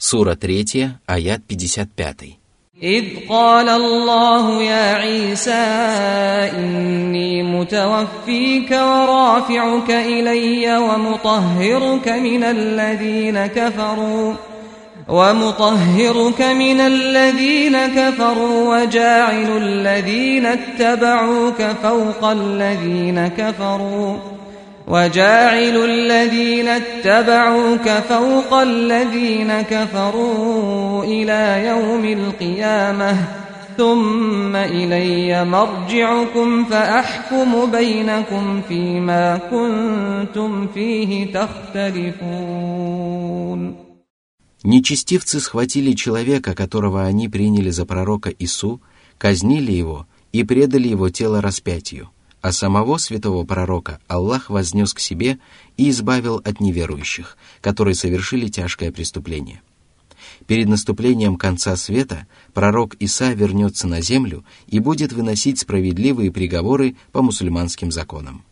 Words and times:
Сура 0.00 0.34
3, 0.34 0.98
аят 1.06 1.40
55. 1.48 2.46
إذ 2.82 3.04
قال 3.28 3.68
الله 3.68 4.62
يا 4.62 4.94
عيسى 4.94 5.64
إني 6.58 7.42
متوفيك 7.42 8.70
ورافعك 8.70 9.90
إلي 9.90 10.78
ومطهرك 10.78 12.08
من 12.08 12.44
الذين 12.44 13.46
كفروا 13.46 14.34
ومطهرك 15.08 16.42
من 16.42 16.80
الذين 16.80 17.86
كفروا 17.86 18.76
وجاعل 18.76 19.56
الذين 19.56 20.46
اتبعوك 20.46 21.62
فوق 21.82 22.24
الذين 22.24 23.28
كفروا 23.28 24.16
وجاعل 24.86 25.76
الذين 25.76 26.68
اتبعوك 26.68 27.88
فوق 27.88 28.54
الذين 28.54 29.62
كفروا 29.62 31.04
إلى 31.04 31.66
يوم 31.66 32.04
القيامة 32.04 33.16
ثم 33.76 34.56
إلي 34.56 35.44
مرجعكم 35.44 36.64
فأحكم 36.64 37.70
بينكم 37.70 38.62
فيما 38.68 39.36
كنتم 39.50 40.66
فيه 40.66 41.32
تختلفون 41.32 42.76
Нечестивцы 44.64 45.38
схватили 45.38 45.92
человека, 45.92 46.52
которого 46.52 47.04
они 47.04 47.28
приняли 47.28 47.70
за 47.70 47.86
пророка 47.86 48.30
Ису, 48.30 48.80
казнили 49.16 49.70
его 49.70 50.08
и 50.32 50.42
предали 50.42 50.88
его 50.88 51.08
тело 51.08 51.40
распятию, 51.40 52.10
а 52.41 52.51
самого 52.51 52.97
святого 52.97 53.45
пророка 53.45 53.99
Аллах 54.07 54.49
вознес 54.49 54.93
к 54.93 54.99
себе 54.99 55.39
и 55.77 55.89
избавил 55.89 56.37
от 56.37 56.59
неверующих, 56.59 57.37
которые 57.61 57.95
совершили 57.95 58.47
тяжкое 58.47 58.91
преступление. 58.91 59.61
Перед 60.47 60.67
наступлением 60.67 61.35
конца 61.37 61.75
света 61.75 62.27
пророк 62.53 62.95
Иса 62.95 63.33
вернется 63.33 63.87
на 63.87 64.01
землю 64.01 64.43
и 64.67 64.79
будет 64.79 65.13
выносить 65.13 65.59
справедливые 65.59 66.31
приговоры 66.31 66.95
по 67.11 67.21
мусульманским 67.21 67.91
законам. 67.91 68.43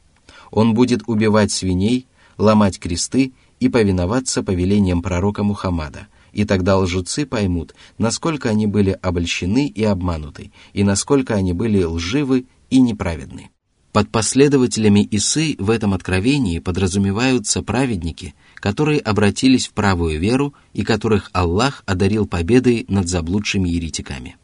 Он 0.52 0.74
будет 0.74 1.02
убивать 1.08 1.52
свиней, 1.52 2.08
ломать 2.38 2.80
кресты 2.80 3.34
и 3.60 3.70
повиноваться 3.70 4.44
повелениям 4.44 5.02
пророка 5.02 5.44
Мухаммада, 5.44 6.08
и 6.32 6.46
тогда 6.46 6.78
лжецы 6.78 7.26
поймут, 7.26 7.76
насколько 7.98 8.50
они 8.50 8.68
были 8.68 8.92
обольщены 9.02 9.68
и 9.68 9.84
обмануты, 9.84 10.52
и 10.74 10.84
насколько 10.84 11.34
они 11.34 11.54
были 11.54 11.84
лживы 11.84 12.46
и 12.70 12.82
неправедны. 12.82 13.50
Под 13.92 14.10
последователями 14.10 15.08
Исы 15.10 15.56
в 15.58 15.72
этом 15.72 15.96
откровении 15.96 16.60
подразумеваются 16.60 17.64
праведники, 17.64 18.36
которые 18.56 19.00
обратились 19.00 19.68
в 19.68 19.74
правую 19.74 20.20
веру 20.20 20.54
и 20.74 20.84
которых 20.84 21.32
Аллах 21.34 21.84
одарил 21.88 22.28
победой 22.28 22.86
над 22.88 23.08
заблудшими 23.08 23.68
еретиками. 23.68 24.38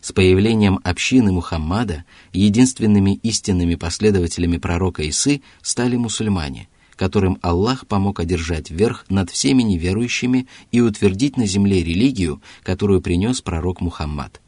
С 0.00 0.10
появлением 0.10 0.80
общины 0.82 1.30
Мухаммада 1.30 2.04
единственными 2.32 3.20
истинными 3.22 3.76
последователями 3.76 4.58
пророка 4.58 5.08
Исы 5.08 5.40
стали 5.62 5.94
мусульмане, 5.96 6.68
которым 6.96 7.38
Аллах 7.42 7.86
помог 7.86 8.18
одержать 8.18 8.70
верх 8.70 9.06
над 9.08 9.30
всеми 9.30 9.62
неверующими 9.62 10.48
и 10.72 10.80
утвердить 10.80 11.36
на 11.36 11.46
земле 11.46 11.84
религию, 11.84 12.42
которую 12.64 13.00
принес 13.02 13.40
пророк 13.40 13.80
Мухаммад. 13.80 14.40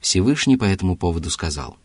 Всевышний 0.00 0.56
по 0.56 0.64
этому 0.64 0.96
поводу 0.96 1.30
сказал, 1.30 1.76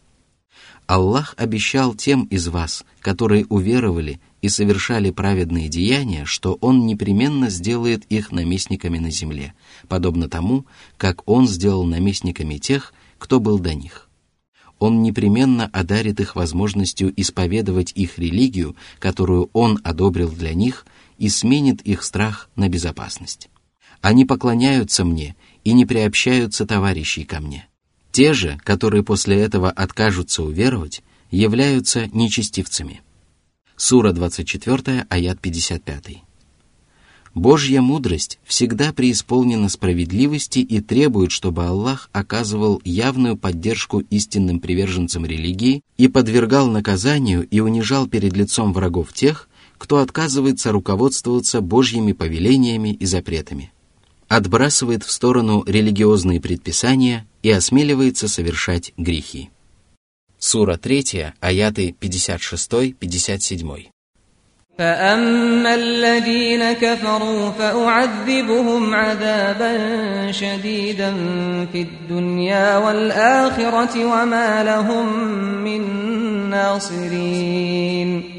«Аллах 0.87 1.33
обещал 1.37 1.93
тем 1.95 2.23
из 2.25 2.47
вас, 2.47 2.83
которые 2.99 3.45
уверовали 3.45 4.19
и 4.41 4.49
совершали 4.49 5.11
праведные 5.11 5.69
деяния, 5.69 6.25
что 6.25 6.57
Он 6.61 6.85
непременно 6.85 7.49
сделает 7.49 8.05
их 8.05 8.31
наместниками 8.31 8.99
на 8.99 9.11
земле, 9.11 9.53
подобно 9.87 10.29
тому, 10.29 10.65
как 10.97 11.27
Он 11.27 11.47
сделал 11.47 11.85
наместниками 11.85 12.57
тех, 12.57 12.93
кто 13.17 13.39
был 13.39 13.59
до 13.59 13.73
них». 13.73 14.09
Он 14.79 15.01
непременно 15.01 15.69
одарит 15.71 16.19
их 16.19 16.35
возможностью 16.35 17.13
исповедовать 17.15 17.93
их 17.95 18.19
религию, 18.19 18.75
которую 18.99 19.49
Он 19.53 19.79
одобрил 19.83 20.29
для 20.29 20.53
них, 20.53 20.85
и 21.17 21.29
сменит 21.29 21.81
их 21.83 22.03
страх 22.03 22.49
на 22.57 22.67
безопасность. 22.67 23.49
Они 24.01 24.25
поклоняются 24.25 25.05
мне 25.05 25.37
и 25.63 25.71
не 25.71 25.85
приобщаются 25.85 26.65
товарищей 26.65 27.23
ко 27.23 27.39
мне. 27.39 27.69
Те 28.13 28.33
же, 28.33 28.59
которые 28.63 29.01
после 29.03 29.41
этого 29.41 29.71
откажутся 29.71 30.43
уверовать, 30.43 31.01
являются 31.31 32.07
нечестивцами. 32.13 33.01
Сура 33.75 34.11
24, 34.11 35.07
аят 35.09 35.39
55. 35.41 36.21
Божья 37.33 37.81
мудрость 37.81 38.37
всегда 38.43 38.93
преисполнена 38.93 39.67
справедливости 39.67 40.59
и 40.59 40.79
требует, 40.79 41.31
чтобы 41.31 41.65
Аллах 41.65 42.11
оказывал 42.11 42.79
явную 42.85 43.35
поддержку 43.35 44.01
истинным 44.11 44.59
приверженцам 44.59 45.25
религии 45.25 45.81
и 45.97 46.07
подвергал 46.07 46.67
наказанию 46.69 47.47
и 47.49 47.61
унижал 47.61 48.05
перед 48.05 48.37
лицом 48.37 48.73
врагов 48.73 49.11
тех, 49.11 49.49
кто 49.79 49.97
отказывается 49.97 50.71
руководствоваться 50.71 51.61
Божьими 51.61 52.11
повелениями 52.11 52.93
и 52.93 53.07
запретами, 53.07 53.73
отбрасывает 54.27 55.03
в 55.03 55.09
сторону 55.09 55.63
религиозные 55.65 56.39
предписания 56.39 57.25
и 57.42 57.50
осмеливается 57.50 58.28
совершать 58.28 58.92
грехи. 58.96 59.50
Сура 60.38 60.76
3, 60.76 61.34
аяты 61.40 61.94
56-57. 62.00 63.88
فأما 64.78 65.74
الذين 65.74 66.72
كفروا 66.72 67.50
فأعذبهم 67.50 68.94
عذابا 68.94 69.72
شديدا 70.32 71.14
في 71.72 71.82
الدنيا 71.82 72.76
والآخرة 72.76 74.04
وما 74.04 74.64
لهم 74.64 75.18
من 75.64 75.82
ناصرين 76.50 78.31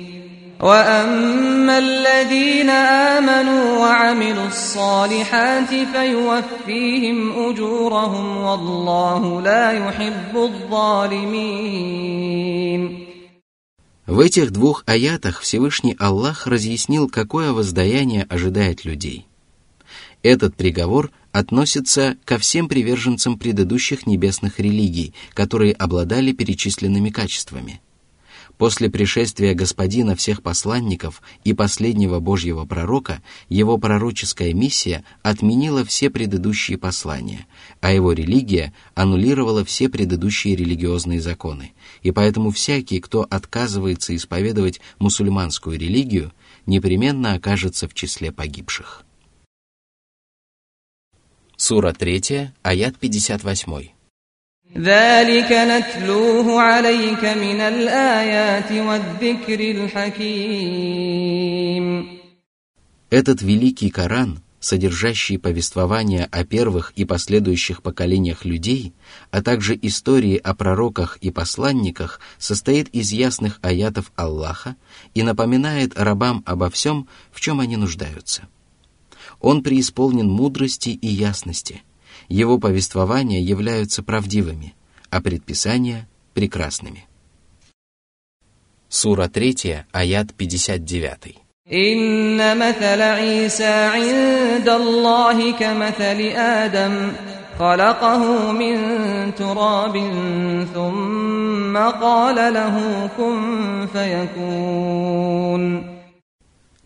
وأما 0.59 1.77
الذين 1.77 2.69
آمنوا 2.69 3.77
وعملوا 3.77 4.47
الصالحات 4.47 5.69
فيوفيهم 5.69 7.49
أجورهم 7.49 8.37
والله 8.37 9.41
لا 9.41 9.71
يحب 9.71 10.37
الظالمين 10.37 12.09
В 14.07 14.19
этих 14.21 14.51
двух 14.51 14.83
аятах 14.87 15.39
Всевышний 15.39 15.95
Аллах 15.99 16.47
разъяснил, 16.47 17.07
какое 17.09 17.53
воздаяние 17.53 18.23
ожидает 18.23 18.83
людей. 18.83 19.27
Этот 20.23 20.55
приговор 20.55 21.11
относится 21.31 22.17
ко 22.25 22.39
всем 22.39 22.67
приверженцам 22.67 23.37
предыдущих 23.37 24.07
небесных 24.07 24.59
религий, 24.59 25.13
которые 25.35 25.73
обладали 25.73 26.31
перечисленными 26.31 27.11
качествами. 27.11 27.81
После 28.58 28.88
пришествия 28.88 29.52
Господина 29.54 30.14
всех 30.14 30.42
посланников 30.42 31.22
и 31.42 31.54
последнего 31.54 32.20
Божьего 32.20 32.64
пророка, 32.64 33.20
его 33.48 33.78
пророческая 33.78 34.52
миссия 34.52 35.04
отменила 35.22 35.84
все 35.84 36.08
предыдущие 36.08 36.78
послания, 36.78 37.46
а 37.80 37.92
его 37.92 38.12
религия 38.12 38.72
аннулировала 38.94 39.64
все 39.64 39.88
предыдущие 39.88 40.54
религиозные 40.54 41.20
законы, 41.20 41.72
и 42.02 42.12
поэтому 42.12 42.50
всякий, 42.50 43.00
кто 43.00 43.26
отказывается 43.28 44.14
исповедовать 44.14 44.80
мусульманскую 45.00 45.78
религию, 45.78 46.32
непременно 46.66 47.34
окажется 47.34 47.88
в 47.88 47.94
числе 47.94 48.30
погибших. 48.30 49.04
Сура 51.56 51.92
3, 51.92 52.50
аят 52.62 52.98
58. 52.98 53.93
ذلك 54.77 55.51
نتلوه 55.51 56.61
عليك 56.61 57.25
من 57.25 57.61
الآيات 57.61 58.71
والذكر 58.71 59.59
الحكيم 59.71 61.19
Этот 63.11 63.41
великий 63.41 63.89
Коран, 63.89 64.43
содержащий 64.59 65.39
повествования 65.39 66.29
о 66.31 66.43
первых 66.45 66.93
и 66.95 67.03
последующих 67.03 67.81
поколениях 67.81 68.45
людей, 68.45 68.93
а 69.31 69.41
также 69.41 69.75
истории 69.81 70.37
о 70.37 70.53
пророках 70.53 71.17
и 71.17 71.31
посланниках, 71.31 72.19
состоит 72.37 72.89
из 72.89 73.11
ясных 73.11 73.57
аятов 73.63 74.11
Аллаха 74.15 74.75
и 75.15 75.23
напоминает 75.23 75.97
рабам 75.97 76.43
обо 76.45 76.69
всем, 76.69 77.07
в 77.31 77.41
чем 77.41 77.59
они 77.59 77.75
нуждаются. 77.77 78.43
Он 79.41 79.63
преисполнен 79.63 80.29
мудрости 80.29 80.89
и 80.89 81.07
ясности – 81.07 81.89
его 82.29 82.59
повествования 82.59 83.41
являются 83.41 84.03
правдивыми, 84.03 84.75
а 85.09 85.21
предписания – 85.21 86.33
прекрасными. 86.33 87.05
Сура 88.87 89.27
3, 89.27 89.85
аят 89.91 90.33
59. 90.33 91.35
إن 91.71 92.57
مثل 92.57 93.01
عيسى 93.01 93.63
عند 93.63 94.69
الله 94.69 95.51
كمثل 95.51 96.19
آدم 96.35 97.11
خلقه 97.59 98.51
من 98.51 98.75
تراب 99.35 99.95
ثم 100.73 101.77
قال 101.77 102.53
له 102.53 103.09
كن 103.17 103.87
فيكون 103.93 105.83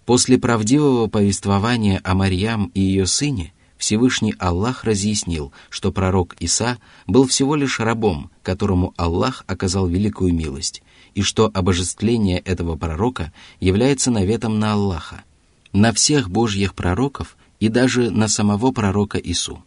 После 0.05 0.37
правдивого 0.37 1.07
повествования 1.07 2.01
о 2.03 2.13
Марьям 2.13 2.69
и 2.73 2.81
ее 2.81 3.07
сыне – 3.07 3.56
Всевышний 3.78 4.34
Аллах 4.38 4.84
разъяснил, 4.84 5.52
что 5.70 5.92
пророк 5.92 6.34
Иса 6.40 6.78
был 7.06 7.26
всего 7.26 7.54
лишь 7.54 7.78
рабом, 7.80 8.30
которому 8.42 8.92
Аллах 8.96 9.44
оказал 9.46 9.86
великую 9.86 10.34
милость, 10.34 10.82
и 11.14 11.22
что 11.22 11.50
обожествление 11.54 12.40
этого 12.40 12.76
пророка 12.76 13.32
является 13.60 14.10
наветом 14.10 14.58
на 14.58 14.72
Аллаха, 14.72 15.22
на 15.72 15.92
всех 15.92 16.28
божьих 16.28 16.74
пророков 16.74 17.36
и 17.60 17.68
даже 17.68 18.10
на 18.10 18.28
самого 18.28 18.72
пророка 18.72 19.18
Ису. 19.18 19.62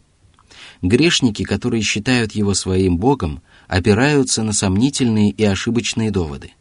Грешники, 0.82 1.44
которые 1.44 1.82
считают 1.82 2.32
его 2.32 2.54
своим 2.54 2.98
Богом, 2.98 3.40
опираются 3.66 4.42
на 4.42 4.52
сомнительные 4.52 5.30
и 5.30 5.44
ошибочные 5.44 6.10
доводы. 6.10 6.52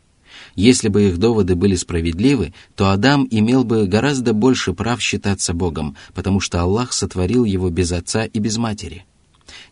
Если 0.56 0.90
бы 0.90 1.08
их 1.08 1.18
доводы 1.18 1.56
были 1.56 1.76
справедливы, 1.76 2.54
то 2.76 2.90
Адам 2.90 3.28
имел 3.30 3.64
бы 3.64 3.88
гораздо 3.88 4.34
больше 4.34 4.74
прав 4.74 5.02
считаться 5.02 5.54
Богом, 5.54 5.96
потому 6.14 6.40
что 6.40 6.62
Аллах 6.62 6.94
сотворил 6.94 7.46
его 7.46 7.70
без 7.70 7.92
отца 7.92 8.26
и 8.26 8.40
без 8.40 8.58
матери. 8.58 9.06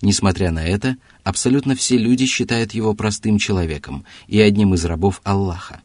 Несмотря 0.02 0.52
на 0.52 0.66
это, 0.66 0.98
абсолютно 1.24 1.76
все 1.76 1.98
люди 1.98 2.26
считают 2.26 2.74
его 2.74 2.94
простым 2.94 3.38
человеком 3.38 4.06
и 4.28 4.40
одним 4.40 4.74
из 4.74 4.86
рабов 4.86 5.22
Аллаха. 5.24 5.82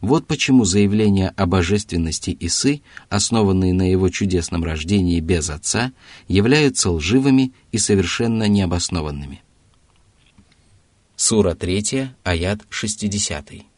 Вот 0.00 0.26
почему 0.26 0.64
заявления 0.64 1.28
о 1.36 1.44
божественности 1.44 2.34
Исы, 2.40 2.80
основанные 3.10 3.74
на 3.74 3.90
его 3.90 4.08
чудесном 4.08 4.64
рождении 4.64 5.20
без 5.20 5.50
отца, 5.50 5.92
являются 6.26 6.90
лживыми 6.90 7.52
и 7.70 7.76
совершенно 7.76 8.48
необоснованными. 8.48 9.42
Сура 11.16 11.54
3, 11.54 12.12
аят 12.24 12.60
60. 12.70 13.69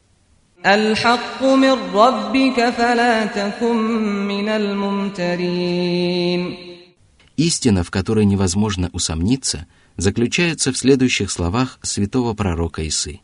الحق 0.65 1.43
من 1.43 1.71
ربك 1.93 2.69
فلا 2.69 3.25
تكن 3.25 3.77
من 4.27 4.49
الممترين 4.49 5.97
Истина, 7.37 7.83
в 7.83 7.91
которой 7.91 8.25
невозможно 8.25 8.89
усомниться, 8.93 9.67
заключается 9.95 10.71
в 10.71 10.77
следующих 10.77 11.29
словах 11.29 11.77
святого 11.83 12.33
пророка 12.33 12.87
Исы. 12.87 13.21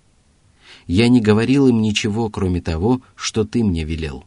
«Я 0.86 1.08
не 1.08 1.20
говорил 1.20 1.68
им 1.68 1.82
ничего, 1.82 2.30
кроме 2.30 2.62
того, 2.62 3.02
что 3.16 3.44
ты 3.44 3.64
мне 3.64 3.84
велел. 3.84 4.26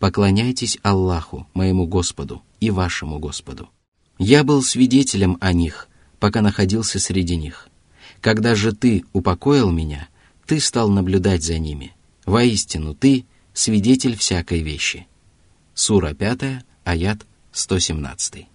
Поклоняйтесь 0.00 0.78
Аллаху, 0.82 1.46
моему 1.54 1.86
Господу 1.86 2.42
и 2.58 2.70
вашему 2.70 3.20
Господу. 3.20 3.68
Я 4.18 4.42
был 4.42 4.62
свидетелем 4.62 5.38
о 5.40 5.52
них, 5.52 5.88
пока 6.18 6.42
находился 6.42 6.98
среди 6.98 7.36
них. 7.36 7.68
Когда 8.20 8.54
же 8.54 8.72
ты 8.72 9.04
упокоил 9.12 9.70
меня, 9.70 10.08
ты 10.46 10.60
стал 10.60 10.88
наблюдать 10.88 11.42
за 11.42 11.58
ними. 11.58 11.94
Воистину 12.26 12.94
ты — 12.94 13.52
свидетель 13.52 14.16
всякой 14.16 14.60
вещи». 14.62 15.06
Сура 15.74 16.14
5, 16.14 16.64
аят 16.84 17.26
117. 17.52 18.48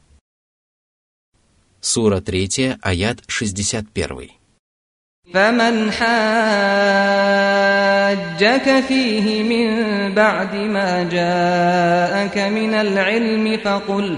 Сура 1.82 2.22
3, 2.22 2.78
аят 2.82 3.24
61. 3.28 4.32
فمن 5.34 5.92
حاجك 5.92 6.08
فيه 8.88 9.44
من 9.44 9.68
بعد 10.16 10.56
ما 10.56 11.04
جاءك 11.04 12.38
من 12.38 12.74
العلم 12.74 13.58
فقل 13.58 14.18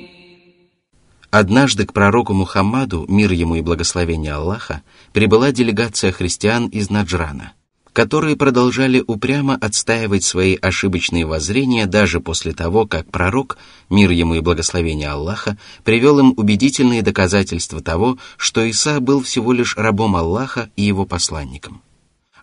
Однажды 1.31 1.85
к 1.85 1.93
пророку 1.93 2.33
Мухаммаду, 2.33 3.05
мир 3.07 3.31
ему 3.31 3.55
и 3.55 3.61
благословение 3.61 4.33
Аллаха, 4.33 4.83
прибыла 5.13 5.51
делегация 5.51 6.11
христиан 6.11 6.67
из 6.67 6.89
Наджрана– 6.89 7.53
которые 7.93 8.37
продолжали 8.37 9.03
упрямо 9.05 9.55
отстаивать 9.55 10.23
свои 10.23 10.55
ошибочные 10.55 11.25
воззрения 11.25 11.85
даже 11.85 12.19
после 12.19 12.53
того, 12.53 12.85
как 12.85 13.09
пророк, 13.11 13.57
мир 13.89 14.11
ему 14.11 14.35
и 14.35 14.39
благословение 14.39 15.09
Аллаха, 15.09 15.57
привел 15.83 16.19
им 16.19 16.33
убедительные 16.37 17.01
доказательства 17.01 17.81
того, 17.81 18.17
что 18.37 18.63
Иса 18.63 18.99
был 18.99 19.21
всего 19.21 19.51
лишь 19.51 19.75
рабом 19.75 20.15
Аллаха 20.15 20.69
и 20.75 20.83
его 20.83 21.05
посланником. 21.05 21.81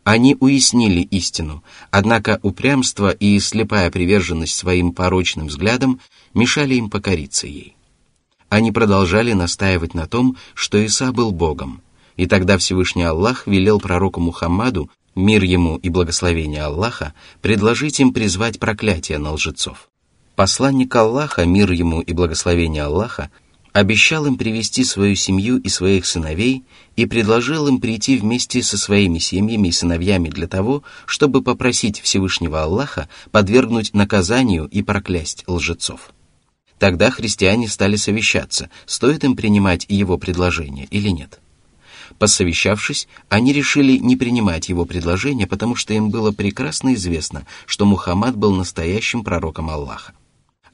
Они 0.04 0.36
уяснили 0.38 1.00
истину, 1.00 1.62
однако 1.90 2.38
упрямство 2.42 3.10
и 3.10 3.38
слепая 3.40 3.90
приверженность 3.90 4.54
своим 4.54 4.92
порочным 4.92 5.48
взглядам 5.48 6.00
мешали 6.34 6.74
им 6.74 6.88
покориться 6.88 7.46
ей. 7.46 7.77
Они 8.48 8.72
продолжали 8.72 9.32
настаивать 9.32 9.94
на 9.94 10.06
том, 10.06 10.36
что 10.54 10.78
Иса 10.78 11.12
был 11.12 11.32
Богом, 11.32 11.82
и 12.16 12.26
тогда 12.26 12.58
Всевышний 12.58 13.04
Аллах 13.04 13.46
велел 13.46 13.78
пророку 13.78 14.20
Мухаммаду 14.20 14.90
мир 15.18 15.42
ему 15.42 15.76
и 15.76 15.88
благословение 15.88 16.62
Аллаха, 16.62 17.12
предложить 17.42 18.00
им 18.00 18.12
призвать 18.12 18.58
проклятие 18.58 19.18
на 19.18 19.32
лжецов. 19.32 19.88
Посланник 20.36 20.94
Аллаха, 20.94 21.44
мир 21.44 21.72
ему 21.72 22.00
и 22.00 22.12
благословение 22.12 22.84
Аллаха, 22.84 23.30
обещал 23.72 24.26
им 24.26 24.36
привести 24.36 24.84
свою 24.84 25.16
семью 25.16 25.58
и 25.58 25.68
своих 25.68 26.06
сыновей 26.06 26.64
и 26.96 27.06
предложил 27.06 27.66
им 27.66 27.80
прийти 27.80 28.16
вместе 28.16 28.62
со 28.62 28.78
своими 28.78 29.18
семьями 29.18 29.68
и 29.68 29.72
сыновьями 29.72 30.28
для 30.28 30.46
того, 30.46 30.84
чтобы 31.06 31.42
попросить 31.42 32.00
Всевышнего 32.00 32.62
Аллаха 32.62 33.08
подвергнуть 33.30 33.94
наказанию 33.94 34.66
и 34.66 34.82
проклясть 34.82 35.44
лжецов. 35.46 36.12
Тогда 36.78 37.10
христиане 37.10 37.68
стали 37.68 37.96
совещаться, 37.96 38.70
стоит 38.86 39.24
им 39.24 39.34
принимать 39.34 39.84
его 39.88 40.16
предложение 40.16 40.86
или 40.90 41.08
нет. 41.08 41.40
Посовещавшись, 42.18 43.08
они 43.28 43.52
решили 43.52 43.98
не 43.98 44.16
принимать 44.16 44.68
его 44.68 44.84
предложение, 44.84 45.46
потому 45.46 45.74
что 45.74 45.92
им 45.92 46.10
было 46.10 46.32
прекрасно 46.32 46.94
известно, 46.94 47.46
что 47.66 47.84
Мухаммад 47.84 48.36
был 48.36 48.54
настоящим 48.54 49.24
пророком 49.24 49.70
Аллаха. 49.70 50.12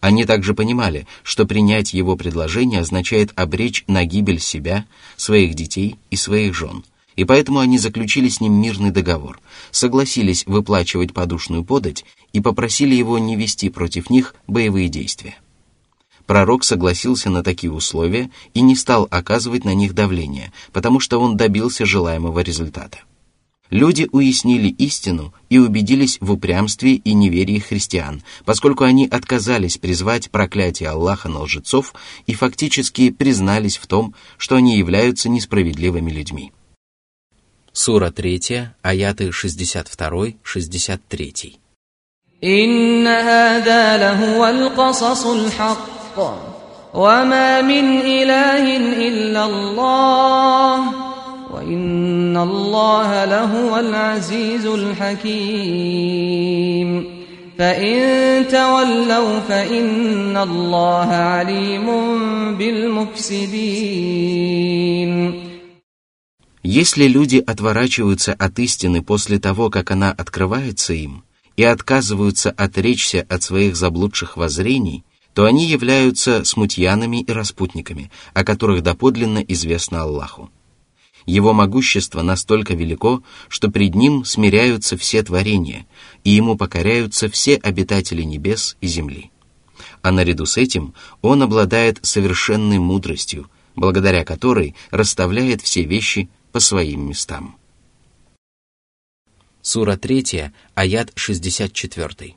Они 0.01 0.27
также 0.27 0.53
понимали, 0.53 1.07
что 1.23 1.47
принять 1.47 1.95
его 1.95 2.17
предложение 2.17 2.81
означает 2.81 3.33
обречь 3.37 3.85
на 3.87 4.05
гибель 4.05 4.41
себя, 4.41 4.85
своих 5.17 5.55
детей 5.55 5.97
и 6.11 6.17
своих 6.17 6.55
жен. 6.55 6.85
И 7.17 7.25
поэтому 7.25 7.61
они 7.61 7.79
заключили 7.79 8.29
с 8.29 8.41
ним 8.41 8.55
мирный 8.55 8.91
договор, 8.91 9.41
согласились 9.71 10.45
выплачивать 10.47 11.15
подушную 11.15 11.65
подать 11.65 12.05
и 12.33 12.41
попросили 12.41 12.95
его 12.95 13.19
не 13.19 13.37
вести 13.37 13.71
против 13.71 14.11
них 14.11 14.35
боевые 14.47 14.89
действия 14.89 15.37
пророк 16.26 16.64
согласился 16.64 17.30
на 17.30 17.44
такие 17.44 17.72
условия 17.72 18.30
и 18.54 18.62
не 18.62 18.76
стал 18.76 19.08
оказывать 19.10 19.66
на 19.66 19.74
них 19.74 19.96
давление, 19.96 20.54
потому 20.72 21.00
что 21.00 21.20
он 21.20 21.38
добился 21.38 21.86
желаемого 21.86 22.42
результата. 22.42 23.00
Люди 23.70 24.10
уяснили 24.12 24.68
истину 24.68 25.34
и 25.50 25.60
убедились 25.60 26.18
в 26.22 26.32
упрямстве 26.32 26.96
и 26.96 27.14
неверии 27.14 27.60
христиан, 27.60 28.24
поскольку 28.44 28.84
они 28.84 29.08
отказались 29.08 29.78
призвать 29.78 30.32
проклятие 30.32 30.90
Аллаха 30.90 31.30
на 31.30 31.42
лжецов 31.42 31.94
и 32.26 32.34
фактически 32.34 33.12
признались 33.12 33.78
в 33.78 33.86
том, 33.86 34.16
что 34.38 34.56
они 34.56 34.76
являются 34.78 35.30
несправедливыми 35.30 36.10
людьми. 36.12 36.52
Сура 37.72 38.10
3, 38.12 38.72
аяты 38.82 39.30
62-63. 39.30 41.60
إن 42.42 43.08
هذا 43.08 43.98
لهو 43.98 44.48
القصص 44.48 45.26
الحق 45.26 45.93
الحق 46.14 46.20
وما 46.94 47.62
من 47.62 48.02
إله 48.02 48.78
إلا 49.08 49.46
الله 49.46 50.76
وإن 51.54 52.38
الله 52.38 53.26
لهو 53.26 53.78
العزيز 53.78 54.66
الحكيم 54.66 56.10
فإن 57.58 58.48
تولوا 58.48 59.40
فإن 59.40 60.38
الله 60.38 61.10
عليم 61.12 61.88
بالمفسدين 62.58 64.00
Если 66.62 67.08
люди 67.08 67.42
отворачиваются 67.48 68.34
от 68.34 68.60
истины 68.60 69.02
после 69.02 69.40
того, 69.40 69.70
как 69.70 69.92
она 69.92 70.12
открывается 70.12 70.94
им, 70.94 71.24
и 71.56 71.64
отказываются 71.64 72.52
отречься 72.52 73.26
от 73.28 73.44
своих 73.44 73.76
заблудших 73.76 74.38
воззрений, 74.38 75.04
то 75.35 75.45
они 75.45 75.67
являются 75.67 76.45
смутьянами 76.45 77.21
и 77.23 77.33
распутниками, 77.33 78.11
о 78.33 78.45
которых 78.45 78.83
доподлинно 78.83 79.41
известно 79.41 80.03
Аллаху. 80.03 80.51
Его 81.27 81.53
могущество 81.53 82.23
настолько 82.23 82.75
велико, 82.75 83.23
что 83.49 83.71
пред 83.71 83.95
ним 83.95 84.25
смиряются 84.25 84.97
все 84.97 85.23
творения, 85.23 85.87
и 86.23 86.31
ему 86.31 86.57
покоряются 86.57 87.29
все 87.29 87.57
обитатели 87.57 88.23
небес 88.23 88.77
и 88.81 88.87
земли. 88.87 89.31
А 90.03 90.13
наряду 90.13 90.47
с 90.47 90.57
этим 90.57 90.95
он 91.23 91.43
обладает 91.43 91.99
совершенной 92.03 92.79
мудростью, 92.79 93.51
благодаря 93.75 94.25
которой 94.25 94.75
расставляет 94.91 95.63
все 95.63 95.83
вещи 95.83 96.29
по 96.53 96.61
своим 96.61 97.09
местам. 97.09 97.57
Сура 99.63 99.97
3, 99.97 100.53
аят 100.75 101.11
64. 101.17 102.37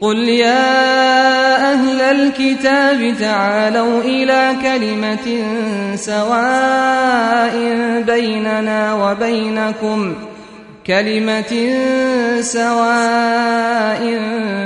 قل 0.00 0.28
يا 0.28 1.72
أهل 1.72 2.00
الكتاب 2.00 3.14
تعالوا 3.20 4.00
إلى 4.00 4.56
كلمة 4.62 5.44
سواء 5.94 7.56
بيننا 8.06 8.94
وبينكم 8.94 10.14
كلمة 10.86 11.72
سواء 12.40 14.20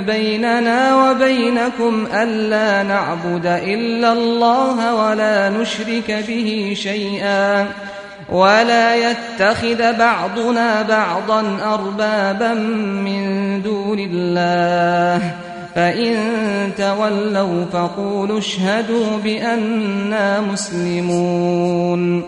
بيننا 0.06 1.10
وبينكم 1.10 2.06
ألا 2.14 2.82
نعبد 2.82 3.46
إلا 3.46 4.12
الله 4.12 4.94
ولا 4.94 5.48
نشرك 5.48 6.24
به 6.28 6.72
شيئا 6.76 7.66
ولا 8.29 8.95
يتخذ 8.95 9.97
بعضنا 9.97 10.81
بعضا 10.81 11.41
أربابا 11.73 12.53
من 13.05 13.21
دون 13.61 13.99
الله 13.99 15.35
فإن 15.75 16.15
تولوا 16.77 17.65
فقولوا 17.65 18.39
اشهدوا 18.39 19.17
بأننا 19.17 20.41
مسلمون 20.41 22.23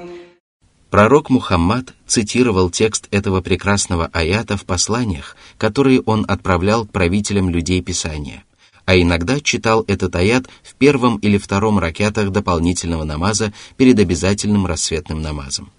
Пророк 0.89 1.29
Мухаммад 1.29 1.93
цитировал 2.07 2.69
текст 2.69 3.10
этого 3.12 3.41
прекрасного 3.41 4.10
аята 4.13 4.55
в 4.55 4.63
посланиях, 4.65 5.36
которые 5.57 6.01
он 6.01 6.24
отправлял 6.29 6.86
к 6.86 6.91
правителям 6.91 7.50
людей 7.50 7.81
Писания, 7.81 8.46
а 8.86 8.96
иногда 8.96 9.41
читал 9.41 9.84
этот 9.88 10.15
аят 10.15 10.46
в 10.63 10.75
первом 10.75 11.17
или 11.17 11.38
втором 11.38 11.77
ракятах 11.77 12.31
дополнительного 12.31 13.03
намаза 13.03 13.51
перед 13.75 14.00
обязательным 14.00 14.65
рассветным 14.65 15.22
намазом. 15.22 15.69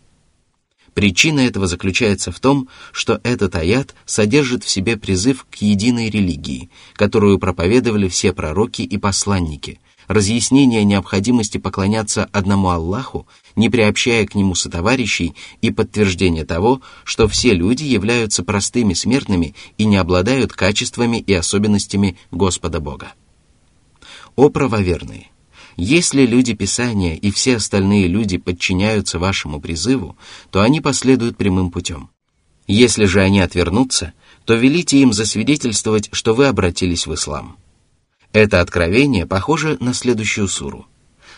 Причина 0.93 1.39
этого 1.39 1.67
заключается 1.67 2.31
в 2.31 2.39
том, 2.39 2.69
что 2.91 3.19
этот 3.23 3.55
аят 3.55 3.95
содержит 4.05 4.63
в 4.63 4.69
себе 4.69 4.95
призыв 4.95 5.45
к 5.49 5.55
единой 5.55 6.09
религии, 6.09 6.69
которую 6.93 7.39
проповедовали 7.39 8.07
все 8.07 8.31
пророки 8.31 8.83
и 8.83 8.97
посланники, 8.97 9.79
разъяснение 10.07 10.83
необходимости 10.83 11.57
поклоняться 11.57 12.29
одному 12.31 12.69
Аллаху, 12.69 13.27
не 13.55 13.69
приобщая 13.69 14.25
к 14.27 14.35
нему 14.35 14.53
сотоварищей, 14.53 15.33
и 15.61 15.71
подтверждение 15.71 16.45
того, 16.45 16.81
что 17.05 17.27
все 17.27 17.53
люди 17.53 17.83
являются 17.83 18.43
простыми 18.43 18.93
смертными 18.93 19.55
и 19.79 19.85
не 19.85 19.97
обладают 19.97 20.53
качествами 20.53 21.17
и 21.17 21.33
особенностями 21.33 22.17
Господа 22.29 22.79
Бога. 22.79 23.13
О 24.35 24.49
правоверные! 24.49 25.32
Если 25.75 26.25
люди 26.25 26.53
Писания 26.53 27.15
и 27.15 27.31
все 27.31 27.55
остальные 27.55 28.07
люди 28.07 28.37
подчиняются 28.37 29.17
вашему 29.17 29.59
призыву, 29.59 30.15
то 30.51 30.61
они 30.61 30.81
последуют 30.81 31.37
прямым 31.37 31.71
путем. 31.71 32.09
Если 32.67 33.05
же 33.05 33.21
они 33.21 33.39
отвернутся, 33.39 34.13
то 34.45 34.53
велите 34.53 34.99
им 34.99 35.13
засвидетельствовать, 35.13 36.09
что 36.11 36.33
вы 36.33 36.47
обратились 36.47 37.07
в 37.07 37.13
ислам. 37.13 37.57
Это 38.31 38.61
откровение 38.61 39.25
похоже 39.25 39.77
на 39.79 39.93
следующую 39.93 40.47
суру. 40.47 40.85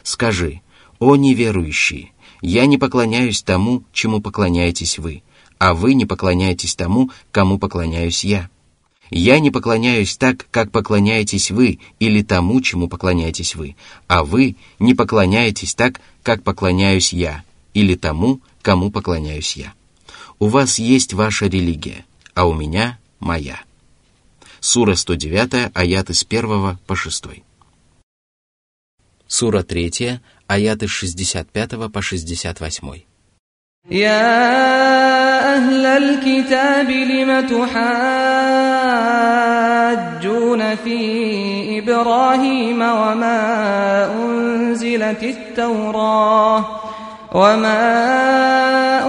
«Скажи, 0.04 0.62
о 1.00 1.16
неверующие, 1.16 2.12
я 2.42 2.66
не 2.66 2.78
поклоняюсь 2.78 3.42
тому, 3.42 3.84
чему 3.92 4.22
поклоняетесь 4.22 5.00
вы, 5.00 5.24
а 5.58 5.74
вы 5.74 5.94
не 5.94 6.06
поклоняетесь 6.06 6.76
тому, 6.76 7.12
кому 7.32 7.58
поклоняюсь 7.58 8.24
я. 8.24 8.50
Я 9.10 9.40
не 9.40 9.52
поклоняюсь 9.52 10.18
так, 10.18 10.48
как 10.52 10.72
поклоняетесь 10.72 11.52
вы, 11.52 11.80
или 12.00 12.22
тому, 12.22 12.62
чему 12.62 12.88
поклоняетесь 12.88 13.56
вы, 13.56 13.76
а 14.08 14.24
вы 14.24 14.56
не 14.80 14.94
поклоняетесь 14.94 15.76
так, 15.76 16.02
как 16.24 16.44
поклоняюсь 16.44 17.14
я, 17.14 17.44
или 17.74 17.96
тому, 17.96 18.42
кому 18.62 18.92
поклоняюсь 18.92 19.56
я. 19.56 19.74
У 20.40 20.48
вас 20.48 20.80
есть 20.80 21.14
ваша 21.14 21.46
религия, 21.46 22.06
а 22.34 22.46
у 22.46 22.54
меня 22.54 22.98
моя. 23.20 23.62
Сура 24.60 24.96
109, 24.96 25.72
аяты 25.74 26.14
с 26.14 26.26
1 26.28 26.78
по 26.88 26.96
6. 26.96 27.26
Сура 29.28 29.64
3, 29.64 30.20
аяты 30.48 30.88
с 30.88 30.92
65 30.92 31.92
по 31.92 32.02
68. 32.02 33.04
يا 33.90 35.15
أهل 35.46 35.86
الكتاب 35.86 36.90
لم 36.90 37.42
تحاجون 37.48 37.96
في 40.76 41.80
إبراهيم 41.80 42.82
وما 42.82 44.10
أنزلت 44.22 45.24
التوراة 45.24 46.66
وما 47.34 47.86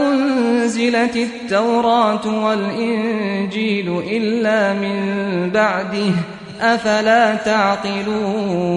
أنزلت 0.09 1.17
التوراة 1.17 2.45
والإنجيل 2.45 4.03
إلا 4.11 4.73
من 4.73 5.51
بعده 5.51 6.13
أفلا 6.61 7.35
تعقلون 7.35 8.77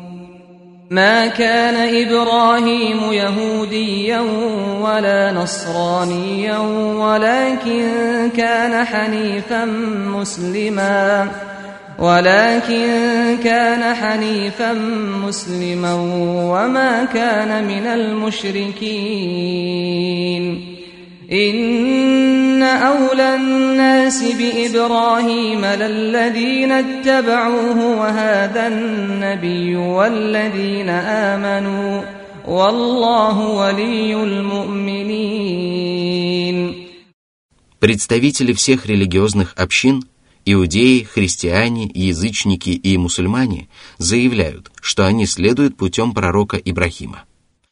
ما 0.91 1.27
كان 1.27 2.05
إبراهيم 2.05 3.13
يهوديا 3.13 4.19
ولا 4.81 5.31
نصرانيا 5.31 6.57
ولكن 6.97 7.89
كان 8.37 8.85
حنيفا 8.85 9.65
مسلما. 10.05 11.31
ولكن 11.99 12.87
كان 13.43 13.95
حنيفا 13.95 14.73
مسلما 15.27 15.93
وما 16.51 17.03
كان 17.13 17.67
من 17.67 17.87
المشركين. 17.87 18.81
إن 21.32 22.62
أولى 22.62 23.34
الناس 23.34 24.22
بإبراهيم 24.22 25.64
للذين 25.64 26.72
اتبعوه 26.72 27.98
وهذا 27.98 28.66
النبي 28.66 29.76
والذين 29.76 30.88
آمنوا 30.88 32.02
والله 32.46 33.38
ولي 33.40 34.22
المؤمنين 34.22 35.26
Представители 37.78 38.52
всех 38.54 38.86
религиозных 38.86 39.52
общин, 39.56 40.04
иудеи, 40.46 41.02
христиане, 41.02 41.90
язычники 41.92 42.70
и 42.70 42.96
мусульмане 42.96 43.68
заявляют, 43.98 44.70
что 44.80 45.04
они 45.04 45.26
следуют 45.26 45.76
путем 45.76 46.14
пророка 46.14 46.56
Ибрахима. 46.56 47.24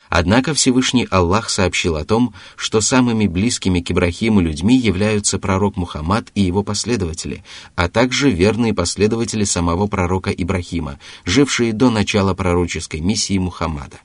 Однако 0.09 0.55
Всевышний 0.55 1.07
Аллах 1.11 1.51
сообщил 1.51 1.95
о 1.95 2.03
том, 2.03 2.33
что 2.55 2.81
самыми 2.81 3.27
близкими 3.27 3.79
к 3.79 3.91
Ибрахиму 3.91 4.41
людьми 4.41 4.75
являются 4.75 5.37
пророк 5.37 5.77
Мухаммад 5.77 6.31
и 6.33 6.41
его 6.41 6.63
последователи, 6.63 7.43
а 7.75 7.89
также 7.89 8.31
верные 8.31 8.73
последователи 8.73 9.43
самого 9.43 9.85
пророка 9.85 10.31
Ибрахима, 10.31 10.99
жившие 11.25 11.73
до 11.73 11.91
начала 11.91 12.33
пророческой 12.33 13.01
миссии 13.01 13.37
Мухаммада. 13.37 13.99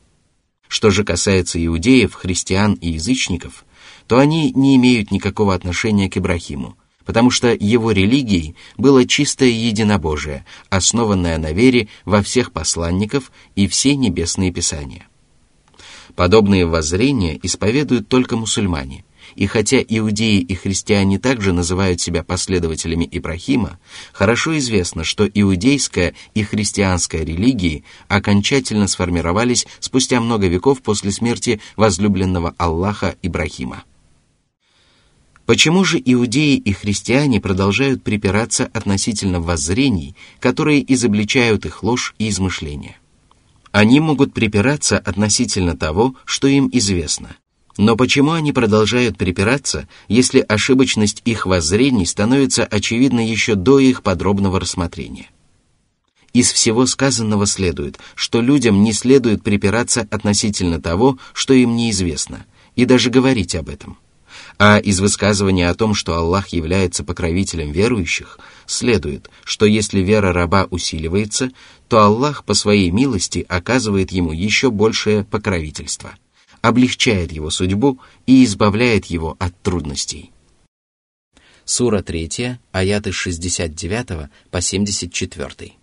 Что 0.68 0.90
же 0.90 1.04
касается 1.04 1.64
иудеев, 1.64 2.12
христиан 2.12 2.74
и 2.74 2.90
язычников, 2.90 3.64
то 4.06 4.18
они 4.18 4.52
не 4.52 4.76
имеют 4.76 5.10
никакого 5.10 5.54
отношения 5.54 6.10
к 6.10 6.18
Ибрахиму, 6.18 6.76
потому 7.06 7.30
что 7.30 7.56
его 7.58 7.92
религией 7.92 8.56
было 8.76 9.06
чистое 9.06 9.48
единобожие, 9.48 10.44
основанное 10.68 11.38
на 11.38 11.52
вере 11.52 11.88
во 12.04 12.22
всех 12.22 12.52
посланников 12.52 13.32
и 13.56 13.66
все 13.68 13.96
небесные 13.96 14.52
писания. 14.52 15.06
Подобные 16.16 16.64
воззрения 16.64 17.38
исповедуют 17.42 18.08
только 18.08 18.36
мусульмане. 18.36 19.04
И 19.34 19.46
хотя 19.46 19.78
иудеи 19.78 20.38
и 20.38 20.54
христиане 20.54 21.18
также 21.18 21.52
называют 21.52 22.00
себя 22.00 22.22
последователями 22.22 23.08
Ибрахима, 23.10 23.80
хорошо 24.12 24.56
известно, 24.58 25.02
что 25.02 25.26
иудейская 25.26 26.14
и 26.34 26.42
христианская 26.44 27.24
религии 27.24 27.84
окончательно 28.06 28.86
сформировались 28.86 29.66
спустя 29.80 30.20
много 30.20 30.46
веков 30.46 30.82
после 30.82 31.10
смерти 31.10 31.60
возлюбленного 31.76 32.54
Аллаха 32.58 33.16
Ибрахима. 33.22 33.82
Почему 35.46 35.84
же 35.84 36.00
иудеи 36.04 36.56
и 36.56 36.72
христиане 36.72 37.40
продолжают 37.40 38.02
припираться 38.02 38.70
относительно 38.72 39.40
воззрений, 39.40 40.14
которые 40.38 40.92
изобличают 40.92 41.66
их 41.66 41.82
ложь 41.82 42.14
и 42.18 42.28
измышления? 42.28 42.96
Они 43.74 43.98
могут 43.98 44.32
припираться 44.32 44.98
относительно 44.98 45.76
того, 45.76 46.14
что 46.26 46.46
им 46.46 46.70
известно. 46.72 47.34
Но 47.76 47.96
почему 47.96 48.30
они 48.30 48.52
продолжают 48.52 49.18
припираться, 49.18 49.88
если 50.06 50.38
ошибочность 50.48 51.22
их 51.24 51.44
воззрений 51.44 52.06
становится 52.06 52.62
очевидна 52.62 53.18
еще 53.18 53.56
до 53.56 53.80
их 53.80 54.04
подробного 54.04 54.60
рассмотрения? 54.60 55.28
Из 56.32 56.52
всего 56.52 56.86
сказанного 56.86 57.48
следует, 57.48 57.98
что 58.14 58.40
людям 58.40 58.84
не 58.84 58.92
следует 58.92 59.42
припираться 59.42 60.06
относительно 60.08 60.80
того, 60.80 61.18
что 61.32 61.52
им 61.52 61.74
неизвестно, 61.74 62.46
и 62.76 62.84
даже 62.84 63.10
говорить 63.10 63.56
об 63.56 63.68
этом. 63.68 63.98
А 64.58 64.78
из 64.78 65.00
высказывания 65.00 65.68
о 65.68 65.74
том, 65.74 65.94
что 65.94 66.14
Аллах 66.14 66.48
является 66.48 67.02
покровителем 67.02 67.72
верующих, 67.72 68.38
следует, 68.66 69.30
что 69.42 69.66
если 69.66 70.00
вера 70.00 70.32
раба 70.32 70.68
усиливается, 70.70 71.50
то 71.93 72.01
Аллах 72.01 72.43
по 72.45 72.53
своей 72.53 72.91
милости 72.91 73.45
оказывает 73.49 74.11
ему 74.11 74.31
еще 74.31 74.69
большее 74.69 75.23
покровительство – 75.23 76.29
облегчает 76.61 77.31
его 77.31 77.49
судьбу 77.49 77.99
и 78.25 78.43
избавляет 78.43 79.05
его 79.05 79.35
от 79.39 79.53
трудностей. 79.61 80.31
Сура 81.65 82.01
3, 82.01 82.57
аяты 82.71 83.11
69 83.11 84.29
по 84.51 84.61
74. 84.61 85.73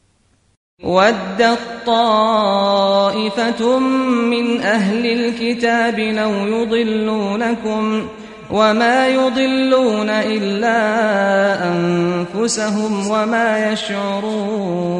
ودت 0.83 1.59
طائفة 1.87 3.79
من 3.79 4.61
أهل 4.61 5.07
الكتاب 5.07 5.99
لو 5.99 6.33
يضلونكم 6.47 8.09
وما 8.51 9.09
يضلون 9.09 10.11
إلا 10.11 10.79
أنفسهم 11.73 13.11
وما 13.11 13.73
يشعرون 13.73 15.00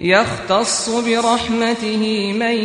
يختص 0.00 0.88
برحمته 0.88 2.32
من 2.32 2.56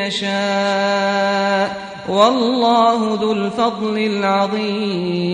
يشاء 0.00 1.86
والله 2.08 3.14
ذو 3.20 3.32
الفضل 3.32 3.98
العظيم 3.98 5.26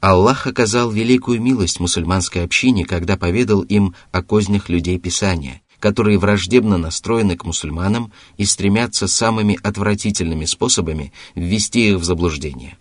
Аллах 0.00 0.46
оказал 0.46 0.90
великую 0.90 1.40
милость 1.40 1.80
мусульманской 1.80 2.44
общине, 2.44 2.84
когда 2.84 3.16
поведал 3.16 3.62
им 3.62 3.94
о 4.12 4.22
кознях 4.22 4.68
людей 4.68 4.98
Писания, 4.98 5.62
которые 5.80 6.18
враждебно 6.18 6.76
настроены 6.76 7.38
к 7.38 7.46
мусульманам 7.46 8.12
и 8.36 8.44
стремятся 8.44 9.08
самыми 9.08 9.58
отвратительными 9.62 10.44
способами 10.44 11.14
ввести 11.34 11.88
их 11.88 11.96
в 11.96 12.04
заблуждение. 12.04 12.76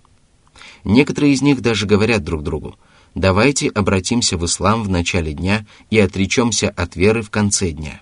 Некоторые 0.84 1.32
из 1.32 1.42
них 1.42 1.62
даже 1.62 1.86
говорят 1.86 2.26
друг 2.26 2.44
другу – 2.44 2.86
давайте 3.19 3.69
обратимся 3.69 4.37
в 4.37 4.45
ислам 4.45 4.83
в 4.83 4.89
начале 4.89 5.33
дня 5.33 5.67
и 5.91 5.99
отречемся 5.99 6.71
от 6.71 6.97
веры 6.97 7.23
в 7.23 7.31
конце 7.31 7.71
дня. 7.71 8.01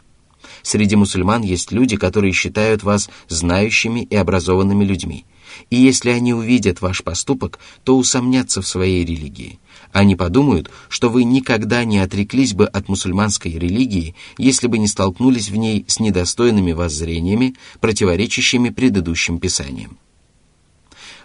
Среди 0.62 0.96
мусульман 0.96 1.42
есть 1.42 1.72
люди, 1.72 1.96
которые 1.96 2.32
считают 2.32 2.82
вас 2.82 3.08
знающими 3.28 4.00
и 4.00 4.16
образованными 4.16 4.84
людьми. 4.84 5.24
И 5.70 5.76
если 5.76 6.10
они 6.10 6.34
увидят 6.34 6.80
ваш 6.80 7.02
поступок, 7.02 7.58
то 7.84 7.96
усомнятся 7.96 8.62
в 8.62 8.66
своей 8.66 9.04
религии. 9.04 9.58
Они 9.92 10.16
подумают, 10.16 10.70
что 10.88 11.08
вы 11.08 11.24
никогда 11.24 11.84
не 11.84 11.98
отреклись 11.98 12.52
бы 12.52 12.66
от 12.66 12.88
мусульманской 12.88 13.52
религии, 13.52 14.14
если 14.38 14.66
бы 14.66 14.78
не 14.78 14.88
столкнулись 14.88 15.48
в 15.48 15.56
ней 15.56 15.84
с 15.86 16.00
недостойными 16.00 16.72
воззрениями, 16.72 17.54
противоречащими 17.80 18.70
предыдущим 18.70 19.38
писаниям. 19.38 19.98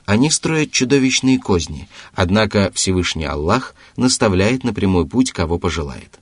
Они 0.05 0.29
строят 0.29 0.71
чудовищные 0.71 1.39
козни, 1.39 1.87
однако 2.13 2.71
Всевышний 2.73 3.25
Аллах 3.25 3.75
наставляет 3.97 4.63
на 4.63 4.73
прямой 4.73 5.05
путь, 5.05 5.31
кого 5.31 5.59
пожелает. 5.59 6.19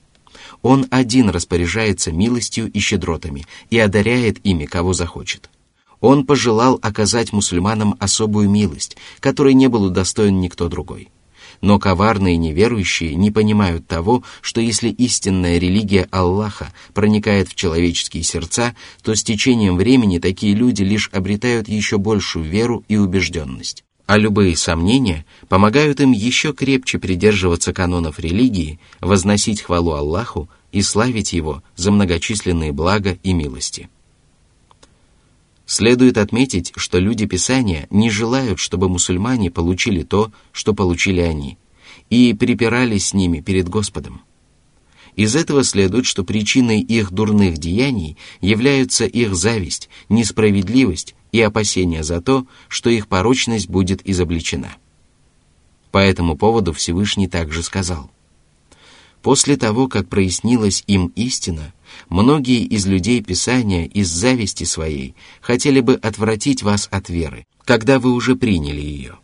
Он 0.61 0.87
один 0.89 1.29
распоряжается 1.29 2.11
милостью 2.11 2.69
и 2.71 2.79
щедротами 2.79 3.45
и 3.69 3.79
одаряет 3.79 4.45
ими, 4.45 4.65
кого 4.65 4.93
захочет. 4.93 5.49
Он 6.01 6.25
пожелал 6.25 6.79
оказать 6.81 7.33
мусульманам 7.33 7.95
особую 7.99 8.49
милость, 8.49 8.97
которой 9.19 9.53
не 9.53 9.67
был 9.67 9.83
удостоен 9.83 10.39
никто 10.39 10.69
другой. 10.69 11.09
Но 11.61 11.77
коварные 11.77 12.37
неверующие 12.37 13.15
не 13.15 13.31
понимают 13.31 13.85
того, 13.87 14.23
что 14.41 14.61
если 14.61 14.89
истинная 14.89 15.57
религия 15.57 16.07
Аллаха 16.11 16.71
проникает 16.93 17.49
в 17.49 17.55
человеческие 17.55 18.23
сердца, 18.23 18.75
то 19.03 19.13
с 19.13 19.23
течением 19.23 19.75
времени 19.75 20.19
такие 20.19 20.53
люди 20.53 20.83
лишь 20.83 21.09
обретают 21.11 21.67
еще 21.67 21.97
большую 21.97 22.45
веру 22.45 22.83
и 22.87 22.95
убежденность. 22.95 23.83
А 24.05 24.17
любые 24.17 24.57
сомнения 24.57 25.25
помогают 25.49 25.99
им 25.99 26.13
еще 26.13 26.53
крепче 26.53 26.97
придерживаться 26.97 27.73
канонов 27.73 28.19
религии, 28.19 28.79
возносить 29.01 29.61
хвалу 29.61 29.91
Аллаху 29.91 30.49
и 30.71 30.81
славить 30.81 31.33
Его 31.33 31.61
за 31.75 31.91
многочисленные 31.91 32.71
блага 32.71 33.19
и 33.21 33.33
милости. 33.33 33.89
Следует 35.69 36.17
отметить, 36.17 36.73
что 36.77 36.97
люди 36.97 37.27
Писания 37.27 37.85
не 37.91 38.09
желают, 38.09 38.57
чтобы 38.57 38.89
мусульмане 38.89 39.51
получили 39.51 40.01
то, 40.01 40.31
что 40.51 40.73
получили 40.73 41.21
они, 41.21 41.59
и 42.09 42.33
припирались 42.33 43.09
с 43.09 43.13
ними 43.13 43.39
перед 43.39 43.69
Господом. 43.69 44.23
Из 45.15 45.35
этого 45.35 45.63
следует, 45.63 46.07
что 46.07 46.23
причиной 46.23 46.81
их 46.81 47.11
дурных 47.11 47.59
деяний 47.59 48.17
являются 48.41 49.05
их 49.05 49.35
зависть, 49.35 49.89
несправедливость 50.09 51.13
и 51.31 51.39
опасения 51.39 52.01
за 52.01 52.19
то, 52.19 52.47
что 52.67 52.89
их 52.89 53.07
порочность 53.07 53.69
будет 53.69 54.01
изобличена. 54.09 54.71
По 55.91 55.99
этому 55.99 56.35
поводу 56.35 56.73
Всевышний 56.73 57.27
также 57.27 57.61
сказал– 57.61 58.09
После 59.21 59.57
того, 59.57 59.87
как 59.87 60.07
прояснилась 60.07 60.83
им 60.87 61.07
истина, 61.15 61.73
многие 62.07 62.63
из 62.63 62.87
людей 62.87 63.21
Писания 63.21 63.85
из 63.85 64.09
зависти 64.09 64.63
своей 64.63 65.15
хотели 65.41 65.81
бы 65.81 65.95
отвратить 65.95 66.63
вас 66.63 66.87
от 66.91 67.09
веры, 67.09 67.45
когда 67.65 67.99
вы 67.99 68.13
уже 68.13 68.35
приняли 68.35 68.81
ее. 68.81 69.19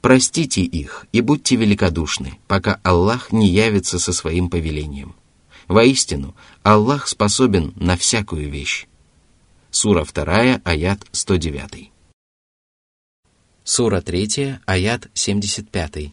Простите 0.00 0.62
их 0.62 1.06
и 1.12 1.20
будьте 1.20 1.56
великодушны, 1.56 2.38
пока 2.46 2.80
Аллах 2.82 3.32
не 3.32 3.48
явится 3.48 3.98
со 3.98 4.12
своим 4.12 4.50
повелением. 4.50 5.14
Воистину, 5.68 6.34
Аллах 6.62 7.08
способен 7.08 7.72
на 7.76 7.96
всякую 7.96 8.50
вещь. 8.50 8.86
Сура 9.70 10.04
2, 10.04 10.60
аят 10.62 11.06
109. 11.12 11.90
Сура 13.64 14.00
3, 14.02 14.58
аят 14.66 15.08
75. 15.14 16.12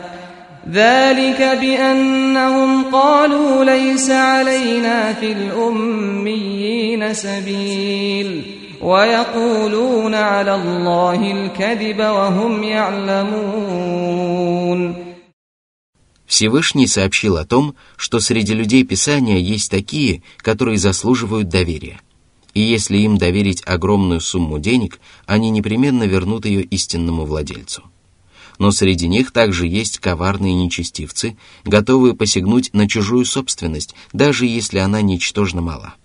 ذلك 0.70 1.58
بأنهم 1.60 2.84
قالوا 2.84 3.64
ليس 3.64 4.10
علينا 4.10 5.12
في 5.12 5.32
الأميين 5.32 7.14
سبيل 7.14 8.42
ويقولون 8.80 10.14
على 10.14 10.54
الله 10.54 11.32
الكذب 11.32 11.98
وهم 11.98 12.62
يعلمون 12.62 13.86
Всевышний 16.26 16.88
сообщил 16.88 17.36
о 17.36 17.44
том, 17.44 17.76
что 17.96 18.18
среди 18.18 18.52
людей 18.52 18.82
Писания 18.82 19.38
есть 19.38 19.70
такие, 19.70 20.22
которые 20.38 20.76
заслуживают 20.76 21.48
доверия. 21.48 22.00
И 22.52 22.60
если 22.60 22.96
им 22.98 23.16
доверить 23.16 23.62
огромную 23.64 24.20
сумму 24.20 24.58
денег, 24.58 24.98
они 25.26 25.50
непременно 25.50 26.02
вернут 26.02 26.44
ее 26.44 26.62
истинному 26.62 27.24
владельцу. 27.24 27.84
Но 28.61 28.69
среди 28.69 29.07
них 29.07 29.31
также 29.31 29.65
есть 29.65 29.97
коварные 29.97 30.53
нечестивцы, 30.53 31.35
готовые 31.65 32.13
посягнуть 32.13 32.71
на 32.73 32.87
чужую 32.87 33.25
собственность, 33.25 33.95
даже 34.13 34.45
если 34.45 34.77
она 34.77 35.01
ничтожно 35.01 35.61
мала. 35.61 35.95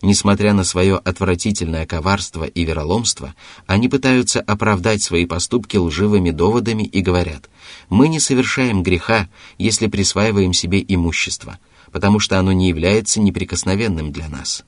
Несмотря 0.00 0.52
на 0.52 0.62
свое 0.62 0.96
отвратительное 0.96 1.84
коварство 1.84 2.44
и 2.44 2.64
вероломство, 2.64 3.34
они 3.66 3.88
пытаются 3.88 4.40
оправдать 4.40 5.02
свои 5.02 5.26
поступки 5.26 5.76
лживыми 5.76 6.30
доводами 6.30 6.84
и 6.84 7.00
говорят, 7.00 7.50
«Мы 7.88 8.06
не 8.06 8.20
совершаем 8.20 8.84
греха, 8.84 9.28
если 9.58 9.88
присваиваем 9.88 10.52
себе 10.52 10.84
имущество, 10.86 11.58
потому 11.90 12.20
что 12.20 12.38
оно 12.38 12.52
не 12.52 12.68
является 12.68 13.20
неприкосновенным 13.20 14.12
для 14.12 14.28
нас». 14.28 14.62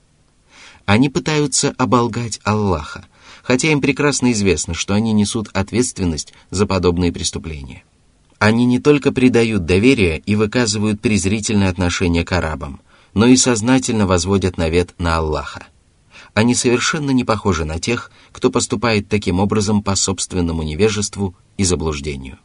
Они 0.84 1.08
пытаются 1.08 1.76
оболгать 1.78 2.40
Аллаха, 2.42 3.04
хотя 3.44 3.70
им 3.70 3.80
прекрасно 3.80 4.32
известно, 4.32 4.74
что 4.74 4.94
они 4.94 5.12
несут 5.12 5.48
ответственность 5.52 6.32
за 6.50 6.66
подобные 6.66 7.12
преступления. 7.12 7.84
Они 8.38 8.64
не 8.64 8.80
только 8.80 9.12
предают 9.12 9.66
доверие 9.66 10.18
и 10.26 10.34
выказывают 10.34 11.00
презрительное 11.00 11.68
отношение 11.68 12.24
к 12.24 12.32
арабам, 12.32 12.80
но 13.12 13.26
и 13.26 13.36
сознательно 13.36 14.06
возводят 14.06 14.56
навет 14.56 14.94
на 14.98 15.18
Аллаха. 15.18 15.66
Они 16.32 16.54
совершенно 16.54 17.10
не 17.12 17.22
похожи 17.24 17.64
на 17.64 17.78
тех, 17.78 18.10
кто 18.32 18.50
поступает 18.50 19.08
таким 19.08 19.38
образом 19.38 19.82
по 19.82 19.94
собственному 19.94 20.62
невежеству 20.62 21.36
и 21.56 21.64
заблуждению. 21.64 22.38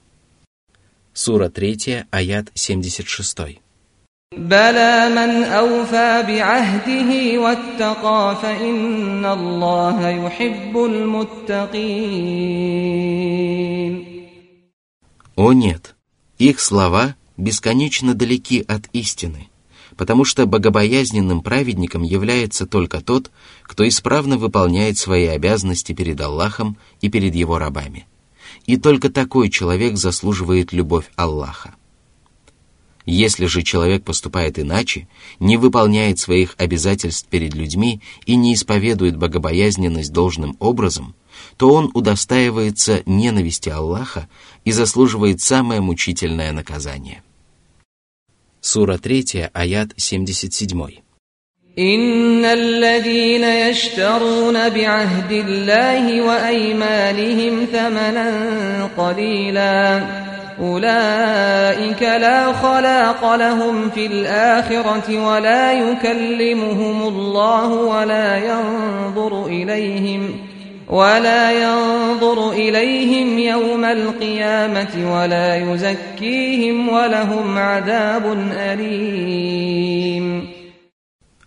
Сура 1.13 1.49
3, 1.49 2.05
аят 2.11 2.51
76. 2.53 3.59
بلى 4.36 5.08
من 5.10 5.44
أوفى 5.44 6.24
بعهده 6.28 7.40
واتقى 7.40 8.36
فإن 8.42 9.24
الله 9.26 10.08
يحب 10.08 10.76
المتقين 10.76 11.84
О 15.36 15.52
нет, 15.52 15.96
их 16.38 16.60
слова 16.60 17.16
бесконечно 17.36 18.14
далеки 18.14 18.64
от 18.68 18.86
истины – 18.92 19.54
потому 19.96 20.24
что 20.24 20.46
богобоязненным 20.46 21.42
праведником 21.42 22.02
является 22.02 22.66
только 22.66 23.00
тот, 23.00 23.30
кто 23.62 23.86
исправно 23.86 24.36
выполняет 24.38 24.98
свои 24.98 25.26
обязанности 25.26 25.92
перед 25.92 26.20
Аллахом 26.20 26.76
и 27.00 27.08
перед 27.08 27.34
его 27.34 27.58
рабами. 27.58 28.06
И 28.66 28.76
только 28.76 29.10
такой 29.10 29.50
человек 29.50 29.96
заслуживает 29.96 30.72
любовь 30.72 31.10
Аллаха. 31.16 31.74
Если 33.08 33.46
же 33.46 33.62
человек 33.62 34.02
поступает 34.02 34.58
иначе, 34.58 35.08
не 35.38 35.56
выполняет 35.58 36.18
своих 36.18 36.54
обязательств 36.56 37.28
перед 37.28 37.54
людьми 37.54 38.00
и 38.24 38.36
не 38.36 38.54
исповедует 38.54 39.16
богобоязненность 39.16 40.12
должным 40.12 40.56
образом, 40.58 41.14
то 41.58 41.70
он 41.70 41.90
удостаивается 41.92 43.02
ненависти 43.04 43.68
Аллаха 43.68 44.28
и 44.64 44.72
заслуживает 44.72 45.40
самое 45.40 45.80
мучительное 45.80 46.52
наказание – 46.52 47.34
Сура 48.64 48.96
3, 48.96 49.50
аят 49.52 49.92
77. 49.98 51.04
إن 51.78 52.44
الذين 52.44 53.44
يشترون 53.44 54.68
بعهد 54.68 55.32
الله 55.32 56.22
وأيمانهم 56.22 57.66
ثمنا 57.72 58.88
قليلا 58.96 60.04
أولئك 60.60 62.02
لا 62.02 62.52
خلاق 62.52 63.34
لهم 63.34 63.90
في 63.90 64.06
الآخرة 64.06 65.26
ولا 65.26 65.72
يكلمهم 65.72 67.02
الله 67.02 67.68
ولا 67.72 68.36
ينظر 68.36 69.46
إليهم ۖ 70.50 70.54
ولا 70.88 71.52
ينظر 71.62 72.52
إليهم 72.52 73.38
يوم 73.38 73.84
القيامة 73.84 75.14
ولا 75.14 75.56
يزكيهم 75.56 76.88
ولهم 76.88 77.58
عذاب 77.58 78.24
أليم 78.52 80.44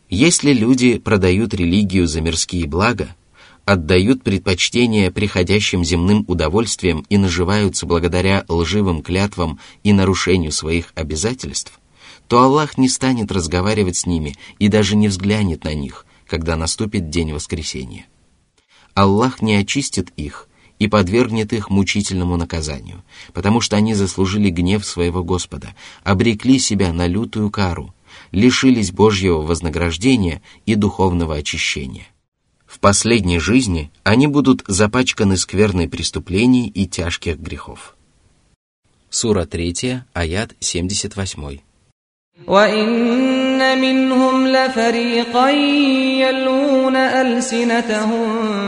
Если 0.10 0.54
люди 0.54 1.00
продают 1.00 1.54
религию 1.54 2.08
за 2.08 2.22
мирские 2.22 2.66
блага, 2.66 3.10
отдают 3.73 4.23
предпочтение 4.23 5.11
приходящим 5.11 5.83
земным 5.83 6.27
удовольствиям 6.29 7.07
и 7.09 7.17
наживаются 7.17 7.87
благодаря 7.87 8.45
лживым 8.49 9.03
клятвам 9.03 9.59
и 9.83 9.95
нарушению 9.95 10.53
своих 10.53 10.93
обязательств, 10.95 11.81
то 12.29 12.43
Аллах 12.43 12.77
не 12.77 12.91
станет 12.91 13.33
разговаривать 13.33 13.97
с 13.97 14.05
ними 14.05 14.37
и 14.59 14.69
даже 14.69 14.95
не 14.95 15.09
взглянет 15.09 15.65
на 15.65 15.73
них, 15.73 16.05
когда 16.27 16.57
наступит 16.57 17.09
день 17.09 17.33
воскресения. 17.33 18.05
Аллах 18.93 19.41
не 19.41 19.55
очистит 19.55 20.13
их 20.17 20.51
и 20.79 20.87
подвергнет 20.87 21.55
их 21.55 21.71
мучительному 21.71 22.37
наказанию, 22.37 23.03
потому 23.33 23.63
что 23.63 23.77
они 23.77 23.95
заслужили 23.95 24.51
гнев 24.51 24.85
своего 24.85 25.25
Господа, 25.25 25.75
обрекли 26.05 26.59
себя 26.59 26.93
на 26.93 27.07
лютую 27.07 27.51
кару, 27.51 27.95
лишились 28.33 28.93
Божьего 28.93 29.41
вознаграждения 29.41 30.43
и 30.67 30.75
духовного 30.75 31.37
очищения. 31.37 32.12
В 32.72 32.80
последней 32.80 33.40
жизни 33.40 33.92
они 34.04 34.28
будут 34.28 34.64
запачканы 34.68 35.38
скверной 35.38 35.88
преступлений 35.88 36.68
и 36.68 36.86
тяжких 36.86 37.38
грехов. 37.40 37.96
Сура 39.10 39.46
3, 39.46 40.04
аят 40.14 40.56
78. 40.60 41.62
وإن 42.48 43.82
منهم 43.82 44.48
لفريقا 44.48 45.50
يلون 46.22 46.96
ألسنتهم 46.96 48.28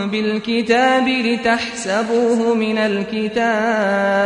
بالكتاب 0.10 1.08
لتحسبوه 1.08 2.56
من 2.56 2.78
الكتاب 2.78 4.24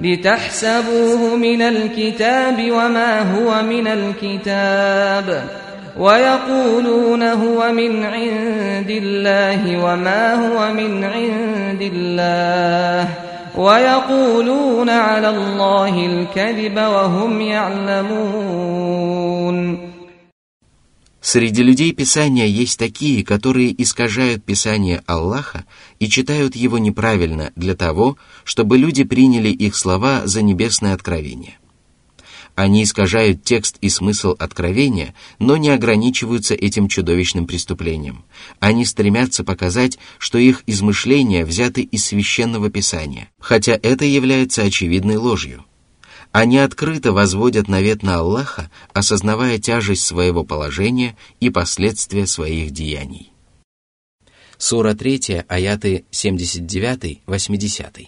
لتحسبوه 0.00 1.36
من 1.36 1.62
الكتاب 1.62 2.70
وما 2.70 3.34
هو 3.34 3.62
من 3.62 3.86
الكتاب 3.86 5.48
ويقولون 5.98 7.22
هو 7.22 7.72
من 7.72 8.02
عند 8.02 8.90
الله 8.90 9.84
وما 9.84 10.34
هو 10.34 10.72
من 10.74 11.04
عند 11.04 11.82
الله 11.82 13.08
ويقولون 13.56 14.90
على 14.90 15.28
الله 15.28 16.06
الكذب 16.06 16.76
وهم 16.76 17.40
يعلمون 17.40 18.74
Среди 21.24 21.62
людей 21.62 21.92
Писания 21.92 22.44
есть 22.44 22.78
такие, 22.78 23.24
которые 23.24 23.74
искажают 23.82 24.44
Писание 24.44 25.02
Аллаха 25.06 25.64
и 25.98 26.06
читают 26.06 26.54
его 26.54 26.76
неправильно 26.76 27.50
для 27.56 27.74
того, 27.74 28.18
чтобы 28.44 28.76
люди 28.76 29.04
приняли 29.04 29.48
их 29.48 29.74
слова 29.74 30.26
за 30.26 30.42
небесное 30.42 30.92
откровение – 30.92 31.64
они 32.59 32.83
искажают 32.83 33.45
текст 33.45 33.77
и 33.79 33.87
смысл 33.87 34.35
откровения, 34.37 35.15
но 35.39 35.55
не 35.55 35.69
ограничиваются 35.69 36.55
этим 36.55 36.89
чудовищным 36.89 37.47
преступлением. 37.47 38.25
Они 38.59 38.83
стремятся 38.83 39.45
показать, 39.45 39.97
что 40.17 40.37
их 40.37 40.63
измышления 40.67 41.45
взяты 41.45 41.83
из 41.83 42.03
священного 42.03 42.69
писания, 42.69 43.29
хотя 43.39 43.79
это 43.81 44.03
является 44.03 44.63
очевидной 44.63 45.15
ложью. 45.15 45.63
Они 46.33 46.57
открыто 46.57 47.13
возводят 47.13 47.69
навет 47.69 48.03
на 48.03 48.17
Аллаха, 48.17 48.69
осознавая 48.91 49.57
тяжесть 49.57 50.03
своего 50.03 50.43
положения 50.43 51.15
и 51.39 51.49
последствия 51.49 52.27
своих 52.27 52.71
деяний. 52.71 53.31
Сура 54.57 54.95
3, 54.95 55.45
аяты 55.47 56.03
79-80. 56.11 58.07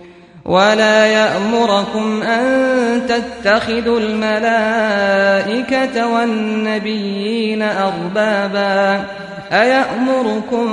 ولا 0.46 1.06
يأمركم 1.06 2.22
أن 2.22 3.06
تتخذوا 3.06 4.00
الملائكة 4.00 5.96
والنبيين 6.14 7.62
أربابا 7.62 9.06
أيأمركم 9.52 10.66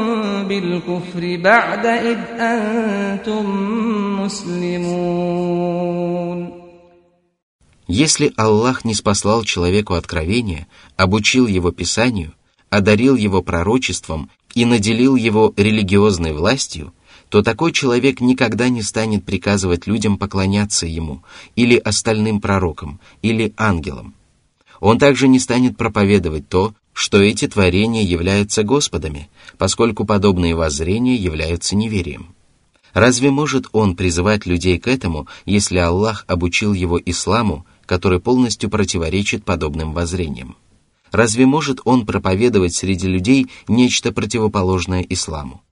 بالكفر 0.47 1.37
بعد 1.43 1.85
إذ 1.85 2.17
أنتم 2.39 3.45
مسلمون 4.21 5.43
Если 7.85 8.31
Аллах 8.37 8.85
не 8.85 8.93
спаслал 8.93 9.43
человеку 9.43 9.95
откровение, 9.95 10.67
обучил 10.95 11.47
его 11.47 11.71
Писанию, 11.71 12.33
одарил 12.69 13.15
его 13.15 13.41
пророчеством 13.41 14.29
и 14.55 14.63
наделил 14.65 15.15
его 15.17 15.53
религиозной 15.57 16.31
властью,– 16.31 16.93
то 17.28 17.42
такой 17.42 17.72
человек 17.72 18.20
никогда 18.20 18.68
не 18.68 18.82
станет 18.82 19.24
приказывать 19.24 19.86
людям 19.86 20.16
поклоняться 20.18 20.86
ему, 20.86 21.22
или 21.56 21.76
остальным 21.76 22.40
пророкам, 22.40 23.00
или 23.22 23.52
ангелам. 23.56 24.14
Он 24.80 24.98
также 24.98 25.28
не 25.28 25.38
станет 25.38 25.76
проповедовать 25.76 26.48
то, 26.48 26.74
что 26.92 27.20
эти 27.20 27.46
творения 27.46 28.02
являются 28.02 28.62
Господами, 28.62 29.28
поскольку 29.56 30.04
подобные 30.04 30.54
воззрения 30.54 31.16
являются 31.16 31.76
неверием. 31.76 32.34
Разве 32.94 33.30
может 33.30 33.66
он 33.72 33.94
призывать 33.94 34.46
людей 34.46 34.78
к 34.78 34.88
этому, 34.88 35.28
если 35.44 35.78
Аллах 35.78 36.24
обучил 36.26 36.72
его 36.72 36.98
исламу, 37.04 37.66
который 37.86 38.20
полностью 38.20 38.68
противоречит 38.70 39.44
подобным 39.44 39.92
воззрениям. 39.92 40.56
Разве 41.10 41.46
может 41.46 41.80
он 41.84 42.04
проповедовать 42.04 42.74
среди 42.74 43.06
людей 43.06 43.46
нечто 43.66 44.12
противоположное 44.12 45.02
исламу? 45.08 45.62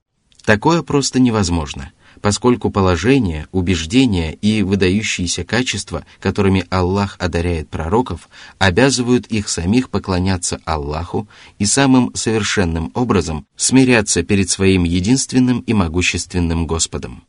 Такое 0.47 0.81
просто 0.81 1.19
невозможно, 1.19 1.91
поскольку 2.21 2.71
положение, 2.71 3.47
убеждения 3.51 4.31
и 4.31 4.63
выдающиеся 4.63 5.43
качества, 5.43 6.05
которыми 6.21 6.65
Аллах 6.69 7.17
одаряет 7.19 7.69
пророков, 7.69 8.29
обязывают 8.57 9.27
их 9.27 9.49
самих 9.49 9.89
поклоняться 9.89 10.61
Аллаху 10.63 11.27
и 11.59 11.65
самым 11.65 12.15
совершенным 12.15 12.93
образом 12.93 13.45
смиряться 13.57 14.23
перед 14.23 14.49
своим 14.49 14.85
единственным 14.85 15.59
и 15.59 15.73
могущественным 15.73 16.65
Господом. 16.65 17.25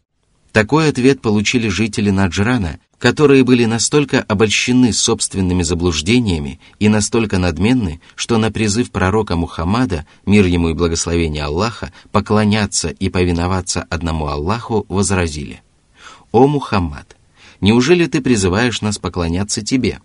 Такой 0.53 0.89
ответ 0.89 1.21
получили 1.21 1.67
жители 1.67 2.11
Наджрана, 2.11 2.79
которые 2.99 3.45
были 3.45 3.65
настолько 3.65 4.23
обольщены 4.23 4.93
собственными 4.93 5.63
заблуждениями 5.63 6.61
и 6.79 6.89
настолько 6.89 7.39
надменны, 7.39 8.01
что 8.17 8.39
на 8.39 8.51
призыв 8.51 8.91
пророка 8.91 9.37
Мухаммада, 9.37 10.07
мир 10.27 10.47
ему 10.47 10.71
и 10.71 10.75
благословение 10.75 11.45
Аллаха, 11.45 11.93
поклоняться 12.11 12.89
и 12.89 13.09
повиноваться 13.09 13.87
одному 13.89 14.27
Аллаху, 14.27 14.85
возразили. 14.89 15.63
«О 16.33 16.47
Мухаммад, 16.47 17.17
неужели 17.61 18.07
ты 18.07 18.21
призываешь 18.21 18.83
нас 18.83 18.99
поклоняться 18.99 19.63
тебе?» 19.63 20.01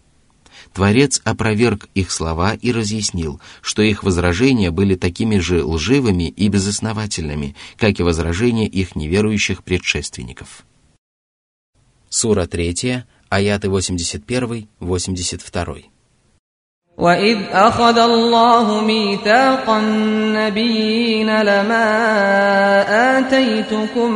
Творец 0.72 1.22
опроверг 1.24 1.88
их 1.94 2.12
слова 2.12 2.56
и 2.56 2.72
разъяснил, 2.72 3.40
что 3.62 3.84
их 3.84 4.04
возражения 4.04 4.72
были 4.72 4.96
такими 4.96 5.38
же 5.38 5.64
лживыми 5.64 6.30
и 6.30 6.48
безосновательными, 6.48 7.56
как 7.78 8.00
и 8.00 8.04
возражения 8.04 8.68
их 8.68 8.96
неверующих 8.96 9.64
предшественников. 9.64 10.66
Сура 12.12 12.47
3, 12.47 13.05
аяты 13.31 13.69
81-82. 13.69 15.85
وإذ 16.99 17.38
أخذ 17.53 17.99
الله 17.99 18.85
ميثاق 18.85 19.71
النبيين 19.71 21.43
لما 21.43 21.88
آتيتكم 23.19 24.12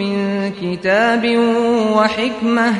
من 0.00 0.16
كتاب 0.60 1.24
وحكمة 1.96 2.74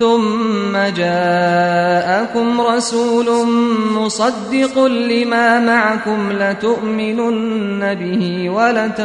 ثم 0.00 0.72
جاءكم 0.96 2.60
رسول 2.60 3.46
مصدق 3.92 4.84
لما 4.84 5.60
معكم 5.60 6.32
لتؤمنن 6.32 7.94
به 7.94 8.50
ولتنصرنه 8.50 9.02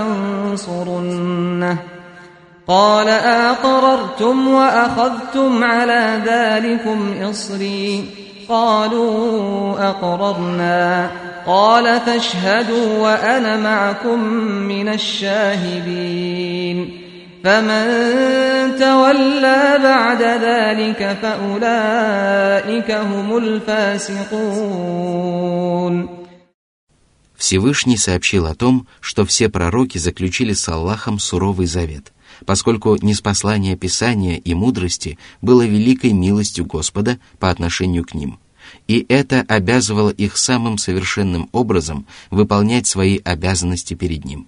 قال 2.67 3.09
أقررتم 3.09 4.47
وأخذتم 4.47 5.63
على 5.63 6.21
ذلكم 6.25 7.13
إصري 7.21 8.05
قالوا 8.49 9.89
أقررنا 9.89 11.11
قال 11.45 11.99
فاشهدوا 11.99 12.97
وأنا 12.97 13.57
معكم 13.57 14.19
من 14.67 14.89
الشاهدين 14.89 16.77
فمن 17.43 17.85
تولى 18.79 19.79
بعد 19.83 20.21
ذلك 20.21 21.17
فأولئك 21.21 22.91
هم 22.91 23.37
الفاسقون 23.37 24.77
Всевышний 27.37 27.97
сообщил 27.97 28.47
о 28.47 28.55
том, 28.55 28.87
что 28.99 29.23
все 29.23 29.47
пророки 29.47 29.99
заключили 29.99 30.53
с 30.53 30.67
Аллахом 30.67 31.19
суровый 31.19 31.67
завет, 31.67 32.11
поскольку 32.44 32.96
неспослание 33.00 33.76
Писания 33.76 34.36
и 34.36 34.54
мудрости 34.54 35.18
было 35.40 35.66
великой 35.66 36.12
милостью 36.12 36.66
Господа 36.66 37.18
по 37.38 37.50
отношению 37.50 38.04
к 38.04 38.14
ним, 38.14 38.38
и 38.88 39.04
это 39.08 39.40
обязывало 39.42 40.10
их 40.10 40.36
самым 40.36 40.78
совершенным 40.78 41.48
образом 41.52 42.06
выполнять 42.30 42.86
свои 42.86 43.18
обязанности 43.22 43.94
перед 43.94 44.24
Ним. 44.24 44.46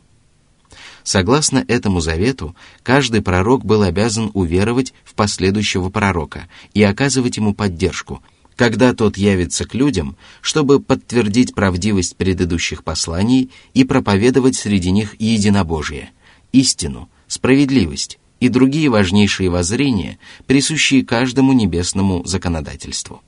Согласно 1.03 1.63
этому 1.69 2.01
завету, 2.01 2.57
каждый 2.83 3.21
пророк 3.21 3.65
был 3.65 3.83
обязан 3.83 4.31
уверовать 4.33 4.95
в 5.05 5.15
последующего 5.15 5.91
пророка 5.91 6.49
и 6.73 6.83
оказывать 6.83 7.37
ему 7.37 7.53
поддержку, 7.55 8.23
когда 8.57 8.95
тот 8.95 9.19
явится 9.19 9.67
к 9.67 9.75
людям, 9.75 10.17
чтобы 10.41 10.81
подтвердить 10.81 11.55
правдивость 11.55 12.17
предыдущих 12.17 12.85
посланий 12.85 13.51
и 13.75 13.85
проповедовать 13.85 14.57
среди 14.57 14.91
них 14.91 15.21
единобожие, 15.21 16.11
истину, 16.53 17.11
справедливость 17.27 18.19
и 18.41 18.49
другие 18.49 18.89
важнейшие 18.89 19.51
воззрения, 19.51 20.19
присущие 20.47 21.05
каждому 21.05 21.53
небесному 21.53 22.25
законодательству. 22.25 23.23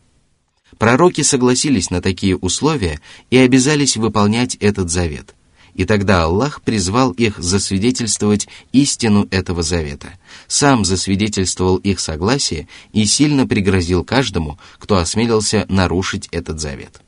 Пророки 0.79 1.23
согласились 1.23 1.91
на 1.91 2.03
такие 2.03 2.37
условия 2.37 3.01
и 3.31 3.39
обязались 3.39 3.97
выполнять 3.97 4.57
этот 4.57 4.91
завет– 4.91 5.35
и 5.77 5.85
тогда 5.85 6.25
Аллах 6.25 6.63
призвал 6.63 7.13
их 7.13 7.39
засвидетельствовать 7.39 8.49
истину 8.73 9.29
этого 9.31 9.63
завета, 9.63 10.09
сам 10.49 10.87
засвидетельствовал 10.87 11.77
их 11.77 12.01
согласие 12.01 12.67
и 12.95 13.05
сильно 13.05 13.47
пригрозил 13.47 14.03
каждому, 14.03 14.59
кто 14.79 14.97
осмелился 14.97 15.67
нарушить 15.69 16.29
этот 16.33 16.61
завет. 16.61 17.03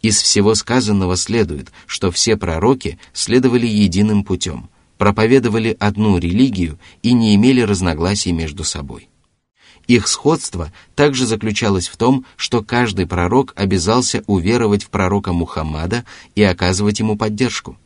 Из 0.00 0.22
всего 0.22 0.54
сказанного 0.54 1.16
следует, 1.16 1.72
что 1.86 2.12
все 2.12 2.36
пророки 2.36 3.00
следовали 3.12 3.66
единым 3.66 4.22
путем, 4.22 4.70
проповедовали 5.00 5.78
одну 5.80 6.18
религию 6.18 6.78
и 7.02 7.14
не 7.14 7.34
имели 7.34 7.62
разногласий 7.62 8.32
между 8.32 8.64
собой. 8.64 9.08
Их 9.86 10.06
сходство 10.06 10.70
также 10.94 11.26
заключалось 11.26 11.88
в 11.88 11.96
том, 11.96 12.26
что 12.36 12.62
каждый 12.62 13.06
пророк 13.06 13.54
обязался 13.56 14.22
уверовать 14.26 14.84
в 14.84 14.90
пророка 14.90 15.32
Мухаммада 15.32 16.04
и 16.34 16.42
оказывать 16.42 16.98
ему 16.98 17.16
поддержку. 17.16 17.78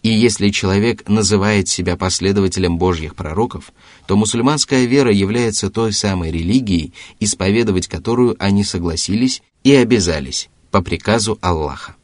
И 0.00 0.08
если 0.08 0.48
человек 0.48 1.06
называет 1.10 1.68
себя 1.68 1.94
последователем 1.94 2.78
Божьих 2.78 3.16
пророков, 3.16 3.70
то 4.06 4.16
мусульманская 4.16 4.86
вера 4.86 5.12
является 5.12 5.68
той 5.68 5.92
самой 5.92 6.30
религией, 6.30 6.94
исповедовать 7.20 7.86
которую 7.86 8.34
они 8.38 8.64
согласились 8.64 9.42
и 9.62 9.74
обязались 9.74 10.48
по 10.70 10.80
приказу 10.80 11.36
Аллаха. 11.42 11.96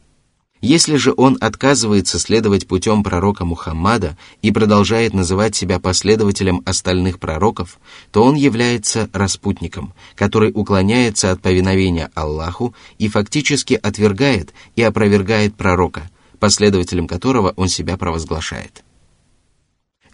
Если 0.63 0.95
же 0.95 1.13
он 1.17 1.37
отказывается 1.41 2.17
следовать 2.19 2.67
путем 2.67 3.03
пророка 3.03 3.43
Мухаммада 3.43 4.17
и 4.41 4.49
продолжает 4.49 5.13
называть 5.13 5.57
себя 5.57 5.77
последователем 5.77 6.61
остальных 6.63 7.19
пророков, 7.19 7.79
то 8.13 8.23
он 8.23 8.35
является 8.35 9.09
распутником, 9.11 9.93
который 10.15 10.53
уклоняется 10.55 11.31
от 11.31 11.41
повиновения 11.41 12.11
Аллаху 12.15 12.73
и 12.97 13.09
фактически 13.09 13.73
отвергает 13.73 14.53
и 14.77 14.83
опровергает 14.83 15.53
пророка, 15.53 16.09
последователем 16.39 17.07
которого 17.07 17.51
он 17.57 17.67
себя 17.67 17.97
провозглашает. 17.97 18.85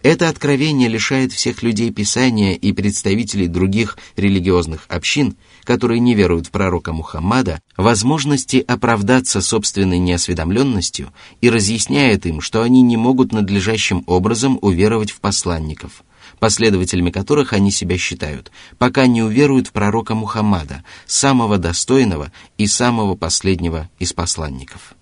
Это 0.02 0.28
откровение 0.28 0.88
лишает 0.88 1.32
всех 1.32 1.62
людей 1.62 1.90
Писания 1.90 2.54
и 2.54 2.72
представителей 2.72 3.48
других 3.48 3.98
религиозных 4.16 4.86
общин, 4.88 5.36
которые 5.64 6.00
не 6.00 6.14
веруют 6.14 6.46
в 6.46 6.50
пророка 6.50 6.92
Мухаммада, 6.92 7.60
возможности 7.76 8.64
оправдаться 8.66 9.42
собственной 9.42 9.98
неосведомленностью 9.98 11.12
и 11.42 11.50
разъясняет 11.50 12.24
им, 12.24 12.40
что 12.40 12.62
они 12.62 12.80
не 12.80 12.96
могут 12.96 13.32
надлежащим 13.32 14.02
образом 14.06 14.58
уверовать 14.62 15.10
в 15.10 15.20
посланников, 15.20 16.02
последователями 16.38 17.10
которых 17.10 17.52
они 17.52 17.70
себя 17.70 17.98
считают, 17.98 18.50
пока 18.78 19.06
не 19.06 19.22
уверуют 19.22 19.68
в 19.68 19.72
пророка 19.72 20.14
Мухаммада, 20.14 20.82
самого 21.06 21.58
достойного 21.58 22.32
и 22.56 22.66
самого 22.66 23.16
последнего 23.16 23.90
из 23.98 24.14
посланников. 24.14 24.94